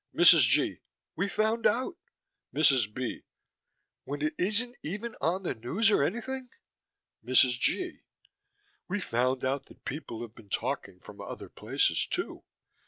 [0.15, 0.39] MRS.
[0.47, 0.79] G.:
[1.15, 1.95] We found out
[2.55, 2.91] MRS.
[2.91, 3.21] B.:
[4.03, 6.49] When it isn't even on the news or anything.
[7.23, 7.59] MRS.
[7.59, 8.01] G.:
[8.87, 12.43] We found out that people have been talking from other places, too.